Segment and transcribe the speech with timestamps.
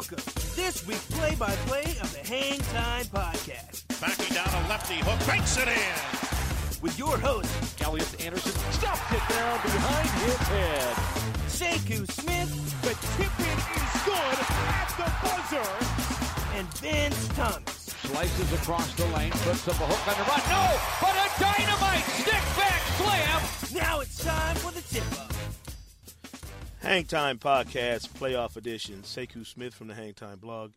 [0.00, 4.66] Welcome to this week's play by play of the Hang Time Podcast Backing down a
[4.66, 6.80] lefty hook, banks it in.
[6.80, 7.52] with your host,
[7.84, 10.96] Elliot Anderson stuffed it down behind his head.
[11.52, 12.48] Sekou Smith
[12.80, 14.38] The tip in is good
[14.72, 15.68] at the buzzer.
[16.56, 17.92] and Vince Thomas.
[18.00, 20.40] Slices across the lane, puts up a hook on the run.
[20.48, 20.64] No,
[20.96, 23.40] but a dynamite stick back slam.
[23.76, 25.29] Now it's time for the tip up.
[26.80, 29.02] Hang Time Podcast, playoff edition.
[29.02, 30.72] Sekou Smith from the Hang Time blog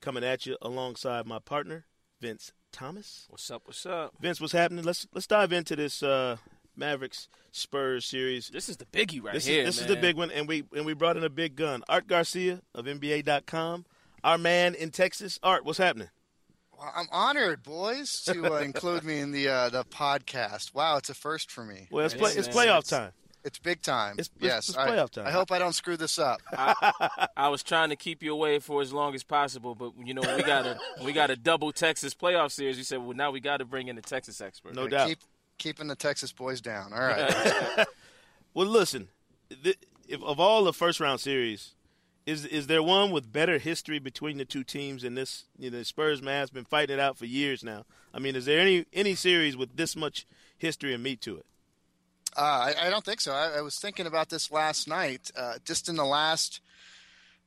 [0.00, 1.86] coming at you alongside my partner,
[2.20, 3.26] Vince Thomas.
[3.28, 3.62] What's up?
[3.64, 4.14] What's up?
[4.20, 4.84] Vince, what's happening?
[4.84, 6.36] Let's let's dive into this uh,
[6.76, 8.48] Mavericks Spurs series.
[8.48, 9.62] This is the biggie right This here.
[9.62, 9.90] is this man.
[9.90, 11.82] is the big one, and we and we brought in a big gun.
[11.88, 13.84] Art Garcia of NBA.com,
[14.22, 15.40] our man in Texas.
[15.42, 16.08] Art, what's happening?
[16.78, 20.72] Well, I'm honored, boys, to uh, include me in the uh, the podcast.
[20.72, 21.88] Wow, it's a first for me.
[21.90, 23.10] Well, it's play, it's playoff time.
[23.44, 24.14] It's big time.
[24.18, 25.26] It's- it's- yes, it's I- playoff time.
[25.26, 26.40] I, hope I don't screw this up.
[27.36, 30.22] I was trying to keep you away for as long as possible, but you know
[30.36, 32.76] we got a we got a double Texas playoff series.
[32.78, 34.74] You said, well, now we got to bring in the Texas expert.
[34.74, 35.08] No doubt.
[35.08, 35.18] Keep
[35.58, 36.92] keeping the Texas boys down.
[36.92, 37.86] All right.
[38.54, 39.08] Well, listen,
[39.62, 39.78] th-
[40.08, 41.74] if, of all the first round series,
[42.26, 45.44] is is there one with better history between the two teams And this?
[45.58, 47.84] You know, Spurs man has been fighting it out for years now.
[48.12, 51.46] I mean, is there any any series with this much history and meat to it?
[52.38, 53.32] Uh, I, I don't think so.
[53.32, 55.32] I, I was thinking about this last night.
[55.36, 56.60] Uh, just in the last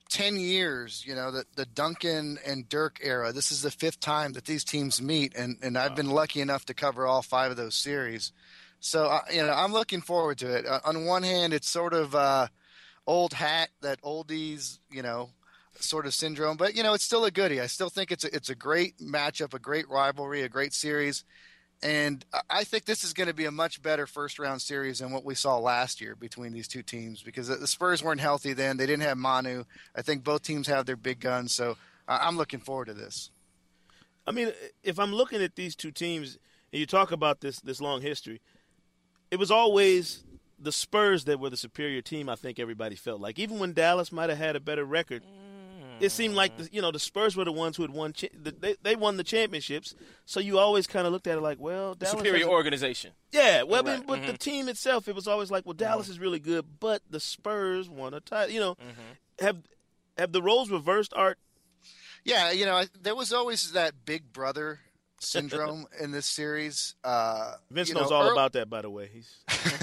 [0.09, 3.31] ten years, you know, the the Duncan and Dirk era.
[3.31, 6.65] This is the fifth time that these teams meet, and and I've been lucky enough
[6.65, 8.33] to cover all five of those series.
[8.81, 10.65] So uh, you know, I'm looking forward to it.
[10.65, 12.47] Uh, on one hand, it's sort of uh,
[13.07, 15.29] old hat, that oldies, you know,
[15.79, 17.61] sort of syndrome, but you know, it's still a goodie.
[17.61, 21.23] I still think it's a, it's a great matchup, a great rivalry, a great series.
[21.83, 24.99] And I- I think this is going to be a much better first round series
[24.99, 28.53] than what we saw last year between these two teams because the Spurs weren't healthy
[28.53, 28.77] then.
[28.77, 29.63] They didn't have Manu.
[29.95, 31.53] I think both teams have their big guns.
[31.53, 31.77] So
[32.07, 33.31] I- I'm looking forward to this.
[34.27, 34.53] I mean,
[34.83, 36.37] if I'm looking at these two teams
[36.71, 38.41] and you talk about this this long history,
[39.31, 40.23] it was always
[40.59, 42.29] the Spurs that were the superior team.
[42.29, 45.50] I think everybody felt like, even when Dallas might have had a better record, mm.
[46.01, 48.13] It seemed like the, you know the Spurs were the ones who had won.
[48.13, 49.95] Cha- the- they they won the championships,
[50.25, 53.11] so you always kind of looked at it like, well, Dallas superior has organization.
[53.31, 54.35] Yeah, well, I mean, Right, but the mm-hmm.
[54.35, 56.11] team itself, it was always like, well, Dallas mm-hmm.
[56.13, 58.53] is really good, but the Spurs won a title.
[58.53, 59.45] You know, mm-hmm.
[59.45, 59.57] have
[60.17, 61.13] have the roles reversed?
[61.15, 61.37] Art
[62.23, 64.79] Yeah, you know, I, there was always that big brother
[65.19, 66.95] syndrome in this series.
[67.03, 69.09] Uh, Vince you knows know, all ear- about that, by the way.
[69.13, 69.33] He's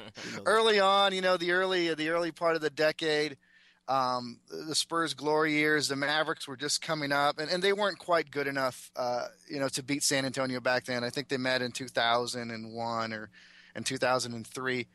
[0.46, 3.36] early on, you know, the early the early part of the decade,
[3.88, 7.98] um, the Spurs' glory years, the Mavericks were just coming up, and, and they weren't
[7.98, 11.04] quite good enough, uh, you know, to beat San Antonio back then.
[11.04, 13.30] I think they met in 2001 or
[13.76, 14.86] in 2003.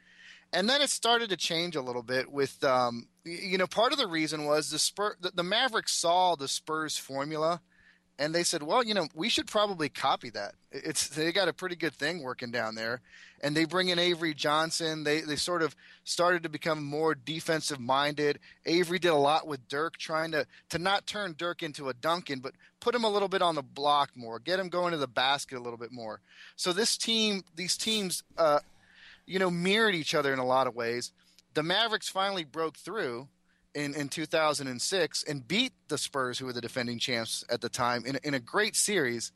[0.52, 4.00] And then it started to change a little bit with, um, you know, part of
[4.00, 7.62] the reason was the Spur, the, the Mavericks saw the Spurs formula,
[8.20, 10.54] and they said, well, you know, we should probably copy that.
[10.72, 13.02] It's they got a pretty good thing working down there,
[13.42, 15.06] and they bring in Avery Johnson.
[15.06, 18.38] They they sort of started to become more defensive minded.
[18.66, 22.40] Avery did a lot with Dirk, trying to to not turn Dirk into a Duncan,
[22.40, 25.08] but put him a little bit on the block more, get him going to the
[25.08, 26.20] basket a little bit more.
[26.58, 28.60] So this team, these teams, uh,
[29.26, 31.14] you know, mirrored each other in a lot of ways.
[31.54, 33.30] The Mavericks finally broke through
[33.76, 38.06] in, in 2006 and beat the Spurs, who were the defending champs at the time,
[38.06, 39.32] in, in a great series.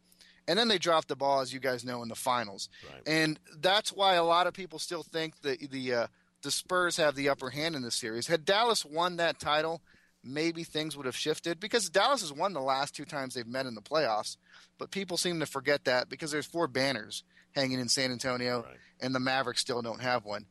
[0.48, 2.70] And then they dropped the ball, as you guys know, in the finals.
[3.08, 6.08] And that's why a lot of people still think that the uh,
[6.42, 8.28] the Spurs have the upper hand in this series.
[8.28, 9.82] Had Dallas won that title,
[10.22, 13.66] maybe things would have shifted because Dallas has won the last two times they've met
[13.66, 14.36] in the playoffs.
[14.78, 17.24] But people seem to forget that because there's four banners
[17.56, 18.66] hanging in San Antonio,
[19.00, 20.46] and the Mavericks still don't have one.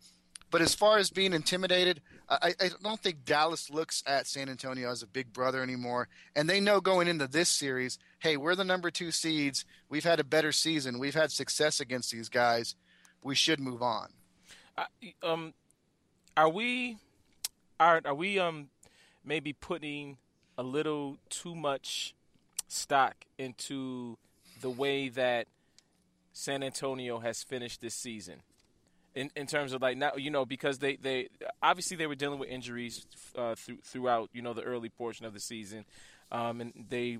[0.50, 2.00] But as far as being intimidated,
[2.40, 6.08] I, I don't think Dallas looks at San Antonio as a big brother anymore.
[6.34, 9.64] And they know going into this series, hey, we're the number two seeds.
[9.88, 10.98] We've had a better season.
[10.98, 12.74] We've had success against these guys.
[13.22, 14.08] We should move on.
[15.22, 15.52] Um,
[16.36, 16.98] are we
[17.78, 18.68] are are we um
[19.24, 20.16] maybe putting
[20.56, 22.14] a little too much
[22.68, 24.16] stock into
[24.60, 25.46] the way that
[26.32, 28.42] San Antonio has finished this season?
[29.14, 31.28] In in terms of like now you know because they they
[31.62, 33.06] obviously they were dealing with injuries
[33.36, 35.84] uh, th- throughout you know the early portion of the season,
[36.30, 37.18] um, and they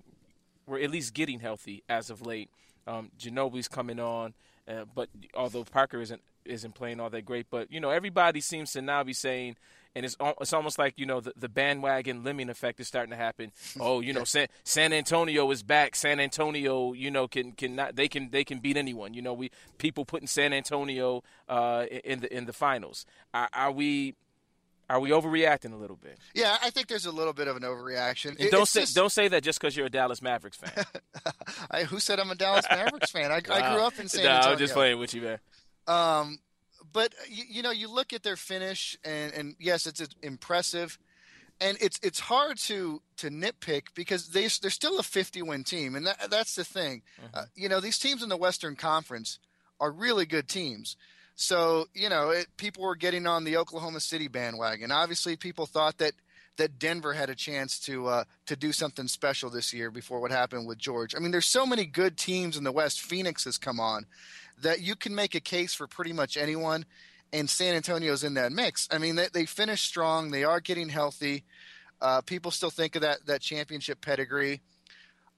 [0.66, 2.48] were at least getting healthy as of late.
[2.86, 4.32] Um, Ginobili's coming on,
[4.68, 8.72] uh, but although Parker isn't isn't playing all that great, but you know everybody seems
[8.72, 9.56] to now be saying,
[9.94, 13.16] and it's it's almost like you know the, the bandwagon lemming effect is starting to
[13.16, 13.52] happen.
[13.80, 15.96] Oh, you know San, San Antonio is back.
[15.96, 19.14] San Antonio, you know, can can not they can they can beat anyone.
[19.14, 23.06] You know, we people putting San Antonio uh, in the in the finals.
[23.34, 24.14] Are, are we
[24.92, 26.18] are we overreacting a little bit?
[26.34, 28.36] Yeah, I think there's a little bit of an overreaction.
[28.50, 28.94] Don't say just...
[28.94, 30.84] don't say that just because you're a Dallas Mavericks fan.
[31.82, 33.30] I, who said I'm a Dallas Mavericks fan?
[33.30, 33.54] I, wow.
[33.54, 34.46] I, grew up in San Antonio.
[34.46, 35.38] No, I'm just playing with you, man.
[35.86, 36.38] Um,
[36.92, 40.98] but you, you, know, you look at their finish, and, and yes, it's, it's impressive,
[41.60, 45.94] and it's it's hard to to nitpick because they they're still a 50 win team,
[45.94, 47.02] and that, that's the thing.
[47.18, 47.38] Mm-hmm.
[47.38, 49.38] Uh, you know, these teams in the Western Conference
[49.80, 50.96] are really good teams.
[51.34, 54.90] So you know, it, people were getting on the Oklahoma City bandwagon.
[54.90, 56.12] Obviously, people thought that
[56.56, 60.30] that Denver had a chance to uh, to do something special this year before what
[60.30, 61.14] happened with George.
[61.14, 63.00] I mean, there's so many good teams in the West.
[63.00, 64.06] Phoenix has come on
[64.60, 66.84] that you can make a case for pretty much anyone,
[67.32, 68.88] and San Antonio's in that mix.
[68.92, 70.30] I mean, they, they finished strong.
[70.30, 71.44] They are getting healthy.
[72.00, 74.60] Uh, people still think of that that championship pedigree.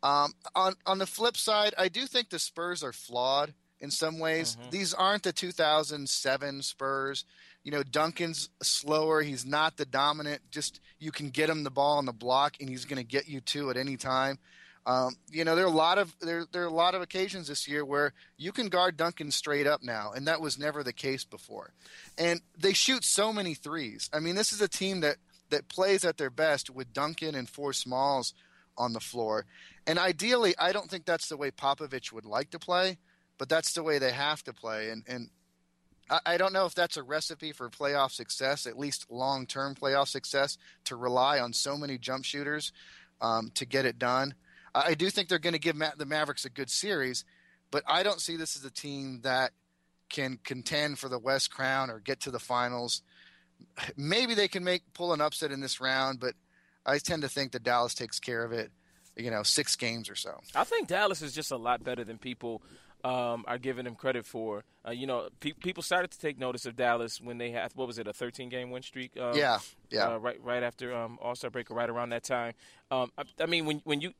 [0.02, 4.18] Um, on on the flip side, I do think the Spurs are flawed in some
[4.18, 4.56] ways.
[4.56, 4.70] Mm-hmm.
[4.70, 7.24] These aren't the 2007 Spurs.
[7.64, 9.22] You know, Duncan's slower.
[9.22, 10.42] He's not the dominant.
[10.50, 13.28] Just you can get him the ball on the block, and he's going to get
[13.28, 14.38] you two at any time.
[14.86, 17.48] Um, you know, there are a lot of there there are a lot of occasions
[17.48, 20.92] this year where you can guard Duncan straight up now, and that was never the
[20.92, 21.72] case before.
[22.18, 24.10] And they shoot so many threes.
[24.12, 25.16] I mean, this is a team that
[25.48, 28.34] that plays at their best with Duncan and four smalls
[28.76, 29.46] on the floor.
[29.86, 32.98] And ideally, I don't think that's the way Popovich would like to play,
[33.38, 34.90] but that's the way they have to play.
[34.90, 35.30] And and
[36.10, 40.08] I, don't know if that's a recipe for playoff success, at least long term playoff
[40.08, 42.72] success, to rely on so many jump shooters
[43.20, 44.34] um, to get it done.
[44.74, 47.24] I do think they're going to give Ma- the Mavericks a good series,
[47.70, 49.52] but I don't see this as a team that
[50.08, 53.02] can contend for the West Crown or get to the finals.
[53.96, 56.34] Maybe they can make pull an upset in this round, but
[56.84, 58.70] I tend to think that Dallas takes care of it.
[59.16, 60.40] You know, six games or so.
[60.56, 62.62] I think Dallas is just a lot better than people
[63.04, 64.64] um, are giving them credit for.
[64.86, 67.86] Uh, you know, pe- people started to take notice of Dallas when they had what
[67.86, 69.12] was it, a 13 game win streak?
[69.20, 69.58] Um, yeah,
[69.90, 70.08] yeah.
[70.08, 72.54] Uh, right, right after um, All Star break, or right around that time.
[72.90, 74.12] Um, I, I, mean, when when you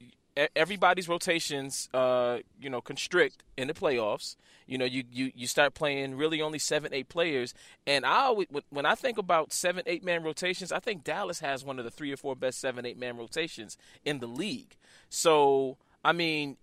[0.57, 4.37] everybody's rotations, uh, you know, constrict in the playoffs.
[4.67, 7.53] You know, you, you, you start playing really only seven, eight players.
[7.87, 11.65] And I always, when I think about seven, eight man rotations, I think Dallas has
[11.65, 14.77] one of the three or four best seven, eight man rotations in the league.
[15.11, 16.57] So, I mean,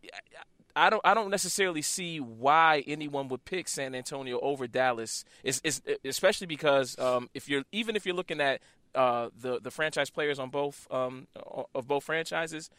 [0.75, 5.25] I don't I don't necessarily see why anyone would pick San Antonio over Dallas.
[5.43, 8.61] It's, it's especially because um, if you're even if you're looking at
[8.95, 11.27] uh, the the franchise players on both um,
[11.73, 12.69] of both franchises,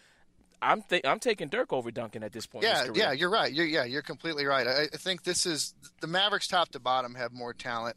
[0.62, 2.64] I'm th- I'm taking Dirk over Duncan at this point.
[2.64, 3.52] Yeah, yeah, you're right.
[3.52, 4.66] You're, yeah, you're completely right.
[4.66, 7.96] I, I, think this is the Mavericks, top to bottom, have more talent.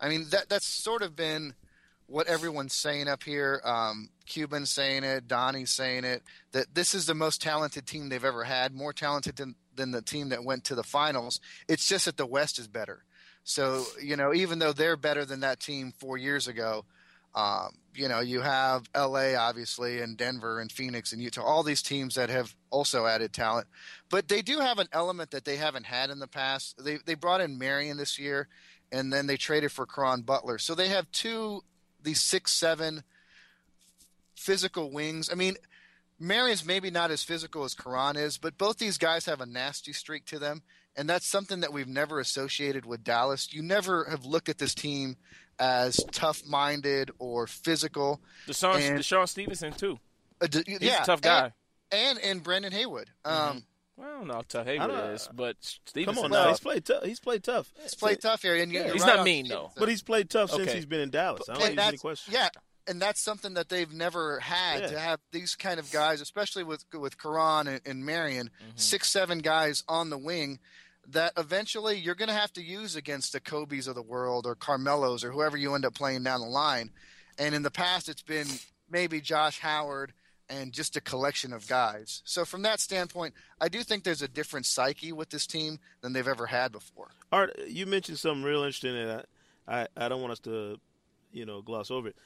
[0.00, 1.54] I mean, that that's sort of been
[2.06, 3.60] what everyone's saying up here.
[3.64, 6.22] Um, Cuban saying it, Donnie's saying it.
[6.52, 10.02] That this is the most talented team they've ever had, more talented than than the
[10.02, 11.40] team that went to the finals.
[11.68, 13.04] It's just that the West is better.
[13.42, 16.84] So you know, even though they're better than that team four years ago,
[17.34, 21.82] um, you know, you have LA, obviously, and Denver and Phoenix and Utah, all these
[21.82, 23.66] teams that have also added talent.
[24.08, 26.82] But they do have an element that they haven't had in the past.
[26.84, 28.48] They, they brought in Marion this year,
[28.92, 30.58] and then they traded for Caron Butler.
[30.58, 31.62] So they have two,
[32.04, 33.02] these six, seven
[34.36, 35.28] physical wings.
[35.30, 35.56] I mean,
[36.18, 39.92] Marion's maybe not as physical as Caron is, but both these guys have a nasty
[39.92, 40.62] streak to them.
[40.96, 43.52] And that's something that we've never associated with Dallas.
[43.52, 45.16] You never have looked at this team
[45.58, 48.20] as tough-minded or physical.
[48.46, 49.98] DeShawn, and, DeShawn Stevenson too.
[50.40, 51.44] Uh, d- He's yeah, a tough guy.
[51.44, 51.52] And
[51.94, 53.10] and, and Brendan Haywood.
[53.24, 53.58] Um, mm-hmm.
[53.96, 56.14] Well, I don't know how tough Haywood is, but Stevenson.
[56.14, 57.04] Come on now, he's played tough.
[57.04, 57.72] He's played tough.
[57.80, 59.70] He's played tough here, and yeah, he's right not mean though.
[59.76, 61.48] But he's played tough since he's been in Dallas.
[61.48, 62.34] I don't think any question.
[62.34, 62.48] Yeah,
[62.86, 64.86] and that's something that they've never had yeah.
[64.88, 68.72] to have these kind of guys, especially with with Caron and, and Marion, mm-hmm.
[68.76, 70.58] six seven guys on the wing
[71.08, 74.54] that eventually you're going to have to use against the Kobe's of the world or
[74.54, 76.90] Carmelos or whoever you end up playing down the line.
[77.38, 78.46] And in the past, it's been
[78.90, 80.12] maybe Josh Howard
[80.48, 82.22] and just a collection of guys.
[82.24, 86.12] So from that standpoint, I do think there's a different psyche with this team than
[86.12, 87.08] they've ever had before.
[87.32, 89.24] Art, you mentioned something real interesting, and
[89.66, 90.78] I, I, I don't want us to,
[91.32, 92.16] you know, gloss over it.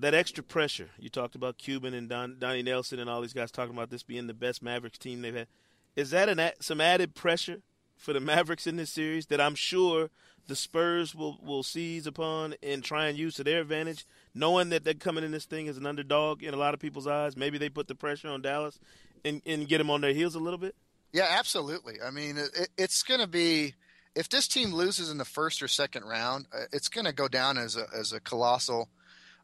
[0.00, 0.90] That extra pressure.
[0.98, 4.02] You talked about Cuban and Don, Donnie Nelson and all these guys talking about this
[4.02, 5.48] being the best Mavericks team they've had.
[5.96, 7.62] Is that an some added pressure
[7.98, 10.10] for the Mavericks in this series that I'm sure
[10.46, 14.82] the Spurs will, will seize upon and try and use to their advantage, knowing that
[14.82, 17.36] they're coming in this thing as an underdog in a lot of people's eyes.
[17.36, 18.80] Maybe they put the pressure on Dallas
[19.24, 20.74] and, and get them on their heels a little bit.
[21.12, 22.00] Yeah, absolutely.
[22.02, 23.74] I mean, it, it's going to be
[24.14, 27.28] if this team loses in the first or second round, uh, it's going to go
[27.28, 28.88] down as a as a colossal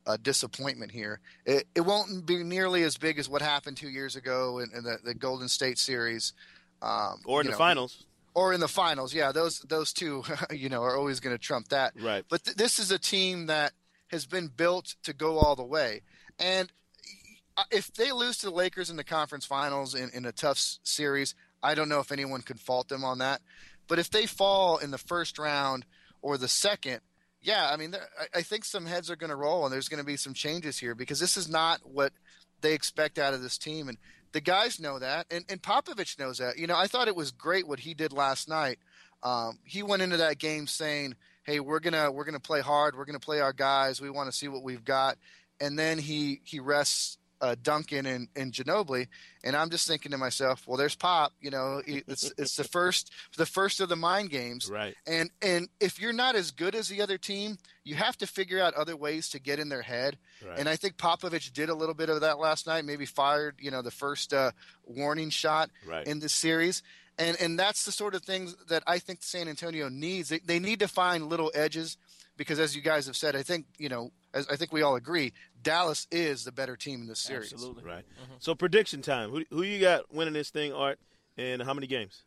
[0.07, 1.21] uh, disappointment here.
[1.47, 4.85] It, it won't be nearly as big as what happened two years ago in, in
[4.85, 6.35] the, the Golden State series,
[6.83, 8.05] um, or in the know, finals
[8.35, 9.15] or in the finals.
[9.15, 11.95] Yeah, those those two, you know, are always going to trump that.
[12.01, 12.25] Right.
[12.29, 13.73] But th- this is a team that
[14.09, 16.03] has been built to go all the way,
[16.39, 16.71] and
[17.57, 20.59] uh, if they lose to the Lakers in the conference finals in, in a tough
[20.83, 23.41] series, I don't know if anyone could fault them on that.
[23.87, 25.85] But if they fall in the first round
[26.23, 27.01] or the second,
[27.43, 27.95] yeah, I mean,
[28.35, 30.79] I think some heads are going to roll, and there's going to be some changes
[30.79, 32.13] here because this is not what
[32.63, 33.89] they expect out of this team.
[33.89, 33.99] And
[34.35, 36.59] the guys know that, and, and Popovich knows that.
[36.59, 38.81] You know, I thought it was great what he did last night.
[39.23, 41.15] Um, he went into that game saying,
[41.45, 42.97] "Hey, we're gonna we're gonna play hard.
[42.97, 44.01] We're gonna play our guys.
[44.01, 45.19] We want to see what we've got."
[45.61, 49.07] And then he he rests uh, Duncan and, and Ginobili,
[49.45, 51.33] and I'm just thinking to myself, well, there's Pop.
[51.43, 54.95] You know, it's it's the first the first of the mind games, right?
[55.07, 58.61] And and if you're not as good as the other team, you have to figure
[58.61, 60.17] out other ways to get in their head.
[60.45, 60.59] Right.
[60.59, 62.87] And I think Popovich did a little bit of that last night.
[62.87, 64.53] Maybe fired, you know, the first uh,
[64.87, 66.07] warning shot right.
[66.07, 66.83] in this series.
[67.19, 70.31] And and that's the sort of things that I think San Antonio needs.
[70.31, 71.99] They, they need to find little edges
[72.39, 74.97] because, as you guys have said, I think you know as I think we all
[74.97, 77.53] agree, Dallas is the better team in this series.
[77.53, 77.85] Absolutely.
[77.85, 78.05] Right.
[78.23, 78.35] Mm-hmm.
[78.41, 79.31] So prediction time.
[79.31, 80.99] Who who you got winning this thing, Art,
[81.39, 82.25] and how many games?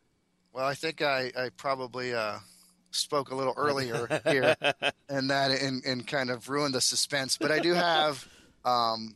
[0.52, 2.38] Well, I think I, I probably uh,
[2.90, 4.56] spoke a little earlier here
[5.08, 7.36] and that and, and kind of ruined the suspense.
[7.38, 8.26] But I do have
[8.64, 9.14] um,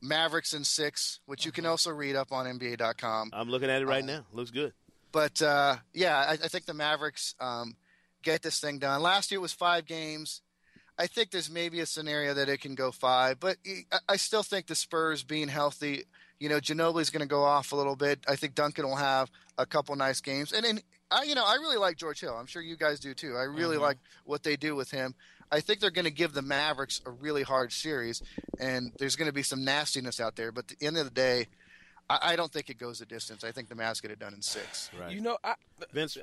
[0.00, 1.70] Mavericks in six, which you can mm-hmm.
[1.70, 3.30] also read up on NBA.com.
[3.32, 4.24] I'm looking at it right uh, now.
[4.32, 4.72] Looks good.
[5.12, 7.76] But uh, yeah, I, I, think the Mavericks um,
[8.22, 9.02] get this thing done.
[9.02, 10.42] Last year it was five games.
[11.00, 13.56] I think there's maybe a scenario that it can go five, but
[14.06, 16.04] I still think the Spurs being healthy,
[16.38, 18.20] you know, Ginobili's going to go off a little bit.
[18.28, 20.80] I think Duncan will have a couple nice games, and then
[21.10, 22.36] I, you know, I really like George Hill.
[22.38, 23.34] I'm sure you guys do too.
[23.34, 23.84] I really mm-hmm.
[23.84, 25.14] like what they do with him.
[25.50, 28.22] I think they're going to give the Mavericks a really hard series,
[28.58, 30.52] and there's going to be some nastiness out there.
[30.52, 31.46] But at the end of the day,
[32.10, 33.42] I, I don't think it goes the distance.
[33.42, 34.90] I think the Mavs get it done in six.
[35.00, 35.12] Right.
[35.12, 35.54] You know, I,
[35.94, 36.18] Vince,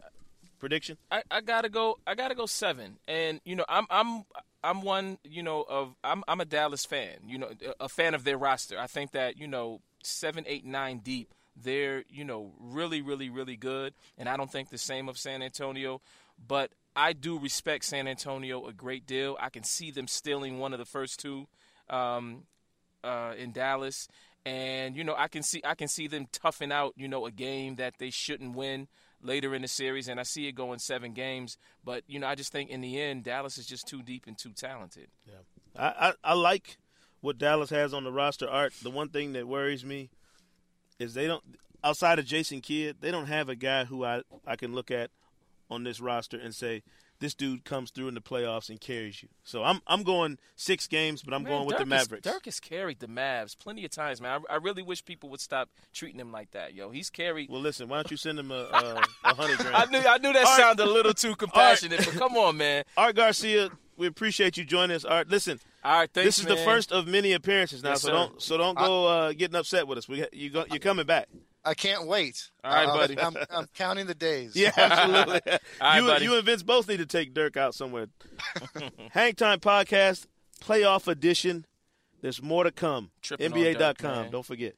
[0.60, 0.98] prediction?
[1.12, 2.00] I, I gotta go.
[2.06, 2.98] I gotta go seven.
[3.08, 4.24] And you know, I'm I'm
[4.64, 7.50] I'm one, you know, of I'm I'm a Dallas fan, you know,
[7.80, 8.78] a fan of their roster.
[8.80, 13.56] I think that you know seven, eight, nine deep, they're you know really, really, really
[13.56, 16.02] good, and I don't think the same of San Antonio,
[16.48, 19.38] but I do respect San Antonio a great deal.
[19.40, 21.48] I can see them stealing one of the first two
[21.90, 22.44] um,
[23.04, 24.08] uh, in Dallas,
[24.46, 27.32] and you know I can see I can see them toughing out you know a
[27.32, 28.88] game that they shouldn't win
[29.28, 31.58] later in the series, and I see it going seven games.
[31.84, 34.38] But you know, I just think in the end, Dallas is just too deep and
[34.38, 35.10] too talented.
[35.28, 35.34] Yeah,
[35.76, 36.78] I, I, I like
[37.22, 38.50] what Dallas has on the roster.
[38.50, 38.74] Art.
[38.82, 40.10] The one thing that worries me
[40.98, 41.44] is they don't
[41.84, 45.12] outside of Jason Kidd, they don't have a guy who I I can look at
[45.70, 46.84] on this roster and say
[47.20, 49.30] this dude comes through in the playoffs and carries you.
[49.44, 52.28] So I'm I'm going six games, but I'm man, going with Dirk the Mavericks.
[52.28, 54.42] Is, Dirk has carried the Mavs plenty of times, man.
[54.50, 56.90] I, I, really wish people would stop treating him like that, yo.
[56.90, 57.50] He's carried.
[57.50, 59.76] Well, listen, why don't you send him a, a, a hundred grand?
[59.76, 62.58] I knew I knew that Art, sounded a little too compassionate, Art, but come on,
[62.58, 62.84] man.
[62.98, 65.06] Art Garcia, we appreciate you joining us.
[65.06, 65.60] Art, listen.
[65.84, 66.58] All right, thanks, This is man.
[66.58, 68.14] the first of many appearances now, yes, so sir.
[68.14, 70.08] don't so don't go uh, getting upset with us.
[70.08, 71.30] We you go, you're coming back.
[71.68, 72.50] I can't wait.
[72.64, 73.20] All right, uh, buddy.
[73.20, 74.56] I'm, I'm, counting the days.
[74.56, 75.42] Yeah, absolutely.
[75.52, 76.26] All right, you, buddy.
[76.26, 78.08] you and Vince both need to take Dirk out somewhere.
[79.12, 80.28] Hang Time Podcast,
[80.62, 81.66] playoff edition.
[82.22, 83.12] There's more to come.
[83.22, 84.30] Tripping on NBA.com.
[84.30, 84.76] Don't forget.